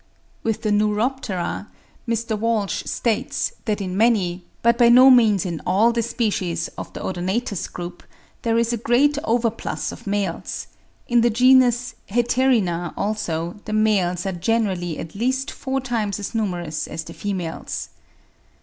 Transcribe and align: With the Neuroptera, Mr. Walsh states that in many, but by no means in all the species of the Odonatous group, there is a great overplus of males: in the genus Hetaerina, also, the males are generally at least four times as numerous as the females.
With 0.41 0.63
the 0.63 0.71
Neuroptera, 0.71 1.67
Mr. 2.07 2.35
Walsh 2.35 2.81
states 2.87 3.53
that 3.65 3.79
in 3.81 3.95
many, 3.95 4.43
but 4.63 4.75
by 4.79 4.89
no 4.89 5.11
means 5.11 5.45
in 5.45 5.61
all 5.63 5.91
the 5.91 6.01
species 6.01 6.69
of 6.69 6.91
the 6.93 7.01
Odonatous 7.03 7.67
group, 7.71 8.01
there 8.41 8.57
is 8.57 8.73
a 8.73 8.77
great 8.77 9.19
overplus 9.23 9.91
of 9.91 10.07
males: 10.07 10.65
in 11.07 11.21
the 11.21 11.29
genus 11.29 11.93
Hetaerina, 12.09 12.95
also, 12.97 13.57
the 13.65 13.73
males 13.73 14.25
are 14.25 14.31
generally 14.31 14.97
at 14.97 15.13
least 15.13 15.51
four 15.51 15.79
times 15.79 16.19
as 16.19 16.33
numerous 16.33 16.87
as 16.87 17.03
the 17.03 17.13
females. 17.13 17.89